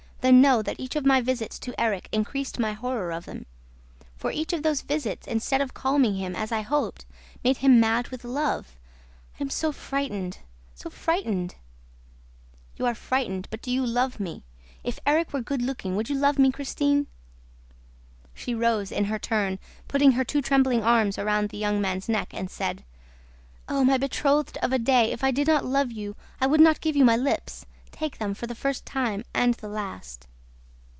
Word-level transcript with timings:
Then 0.31 0.39
know 0.39 0.61
that 0.61 0.79
each 0.79 0.95
of 0.95 1.03
my 1.03 1.19
visits 1.19 1.57
to 1.57 1.73
Erik 1.81 2.07
increased 2.11 2.59
my 2.59 2.73
horror 2.73 3.11
of 3.11 3.25
him; 3.25 3.47
for 4.15 4.31
each 4.31 4.53
of 4.53 4.61
those 4.61 4.81
visits, 4.81 5.25
instead 5.25 5.61
of 5.61 5.73
calming 5.73 6.13
him, 6.15 6.35
as 6.35 6.51
I 6.51 6.61
hoped, 6.61 7.07
made 7.43 7.57
him 7.57 7.79
mad 7.79 8.09
with 8.09 8.23
love! 8.23 8.77
And 9.33 9.35
I 9.39 9.39
am 9.45 9.49
so 9.49 9.71
frightened, 9.71 10.37
so 10.75 10.91
frightened!..." 10.91 11.55
"You 12.77 12.85
are 12.85 12.93
frightened... 12.93 13.47
but 13.49 13.63
do 13.63 13.71
you 13.71 13.83
love 13.83 14.19
me? 14.19 14.43
If 14.83 14.99
Erik 15.07 15.33
were 15.33 15.41
good 15.41 15.63
looking, 15.63 15.95
would 15.95 16.07
you 16.07 16.15
love 16.19 16.37
me, 16.37 16.51
Christine?" 16.51 17.07
She 18.35 18.53
rose 18.53 18.91
in 18.91 19.05
her 19.05 19.17
turn, 19.17 19.57
put 19.87 20.03
her 20.03 20.23
two 20.23 20.43
trembling 20.43 20.83
arms 20.83 21.17
round 21.17 21.49
the 21.49 21.57
young 21.57 21.81
man's 21.81 22.07
neck 22.07 22.31
and 22.31 22.47
said: 22.47 22.83
"Oh, 23.67 23.83
my 23.83 23.97
betrothed 23.97 24.59
of 24.61 24.71
a 24.71 24.77
day, 24.77 25.11
if 25.11 25.23
I 25.23 25.31
did 25.31 25.47
not 25.47 25.65
love 25.65 25.91
you, 25.91 26.15
I 26.39 26.45
would 26.45 26.61
not 26.61 26.79
give 26.79 26.95
you 26.95 27.03
my 27.05 27.17
lips! 27.17 27.65
Take 28.03 28.17
them, 28.17 28.33
for 28.33 28.47
the 28.47 28.55
first 28.55 28.83
time 28.83 29.23
and 29.31 29.53
the 29.55 29.67
last." 29.67 30.25